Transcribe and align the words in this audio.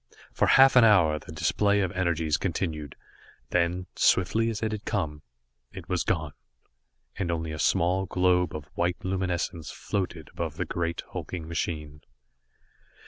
For 0.33 0.47
half 0.47 0.75
an 0.75 0.83
hour 0.83 1.19
the 1.19 1.31
display 1.31 1.81
of 1.81 1.91
energies 1.91 2.35
continued. 2.35 2.95
Then, 3.51 3.85
swiftly 3.95 4.49
as 4.49 4.63
it 4.63 4.71
had 4.71 4.83
come, 4.83 5.21
it 5.71 5.87
was 5.89 6.03
gone, 6.03 6.33
and 7.19 7.29
only 7.29 7.51
a 7.51 7.59
small 7.59 8.07
globe 8.07 8.55
of 8.55 8.65
white 8.73 8.97
luminescence 9.05 9.69
floated 9.69 10.29
above 10.33 10.57
the 10.57 10.65
great 10.65 11.03
hulking 11.11 11.47
machine. 11.47 12.01